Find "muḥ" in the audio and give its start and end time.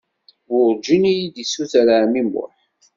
2.23-2.53